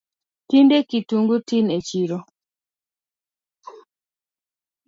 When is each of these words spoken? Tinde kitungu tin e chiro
Tinde 0.47 0.77
kitungu 0.89 1.35
tin 1.47 1.65
e 1.77 1.79
chiro 1.87 2.19